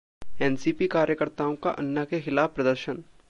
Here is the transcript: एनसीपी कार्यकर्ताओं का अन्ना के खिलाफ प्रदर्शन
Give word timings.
एनसीपी 0.41 0.87
कार्यकर्ताओं 0.87 1.55
का 1.63 1.69
अन्ना 1.79 2.05
के 2.05 2.21
खिलाफ 2.21 2.55
प्रदर्शन 2.55 3.03